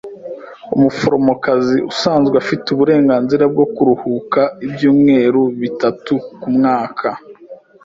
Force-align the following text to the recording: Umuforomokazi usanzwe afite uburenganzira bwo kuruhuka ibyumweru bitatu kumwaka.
Umuforomokazi 0.75 1.77
usanzwe 1.91 2.35
afite 2.43 2.65
uburenganzira 2.73 3.43
bwo 3.53 3.65
kuruhuka 3.73 4.41
ibyumweru 4.65 5.41
bitatu 5.61 6.13
kumwaka. 6.41 7.07